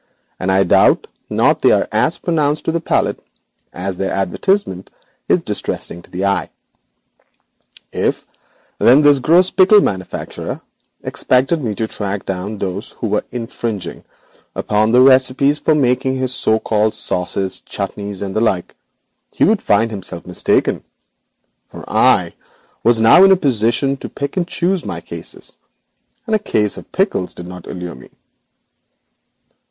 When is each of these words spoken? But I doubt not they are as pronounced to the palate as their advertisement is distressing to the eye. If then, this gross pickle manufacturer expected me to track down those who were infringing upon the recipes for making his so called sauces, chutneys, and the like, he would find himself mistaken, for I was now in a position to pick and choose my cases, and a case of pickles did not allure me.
But 0.39 0.49
I 0.49 0.63
doubt 0.63 1.05
not 1.29 1.61
they 1.61 1.69
are 1.69 1.87
as 1.91 2.17
pronounced 2.17 2.65
to 2.65 2.71
the 2.71 2.81
palate 2.81 3.23
as 3.71 3.97
their 3.97 4.11
advertisement 4.11 4.89
is 5.29 5.43
distressing 5.43 6.01
to 6.01 6.09
the 6.09 6.25
eye. 6.25 6.49
If 7.93 8.25
then, 8.79 9.03
this 9.03 9.19
gross 9.19 9.51
pickle 9.51 9.79
manufacturer 9.79 10.59
expected 11.03 11.63
me 11.63 11.75
to 11.75 11.87
track 11.87 12.25
down 12.25 12.57
those 12.57 12.89
who 12.97 13.09
were 13.09 13.23
infringing 13.29 14.03
upon 14.55 14.91
the 14.91 15.01
recipes 15.01 15.59
for 15.59 15.75
making 15.75 16.15
his 16.15 16.33
so 16.33 16.57
called 16.57 16.95
sauces, 16.95 17.59
chutneys, 17.67 18.23
and 18.23 18.35
the 18.35 18.41
like, 18.41 18.73
he 19.31 19.43
would 19.43 19.61
find 19.61 19.91
himself 19.91 20.25
mistaken, 20.25 20.83
for 21.69 21.87
I 21.87 22.33
was 22.83 22.99
now 22.99 23.23
in 23.23 23.31
a 23.31 23.35
position 23.37 23.97
to 23.97 24.09
pick 24.09 24.35
and 24.35 24.47
choose 24.47 24.83
my 24.83 24.99
cases, 24.99 25.57
and 26.25 26.35
a 26.35 26.39
case 26.39 26.75
of 26.77 26.91
pickles 26.91 27.35
did 27.35 27.45
not 27.45 27.67
allure 27.67 27.93
me. 27.93 28.09